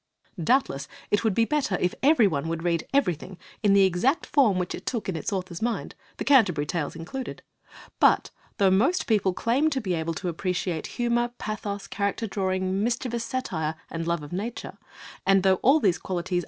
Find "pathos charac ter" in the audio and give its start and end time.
11.37-12.25